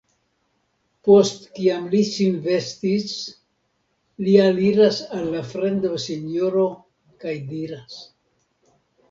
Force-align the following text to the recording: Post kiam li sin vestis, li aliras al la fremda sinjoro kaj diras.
Post 1.07 1.43
kiam 1.57 1.83
li 1.91 1.99
sin 2.07 2.39
vestis, 2.47 3.13
li 4.29 4.33
aliras 4.47 4.99
al 5.19 5.29
la 5.35 5.45
fremda 5.53 5.93
sinjoro 6.07 6.65
kaj 7.27 7.37
diras. 7.53 8.01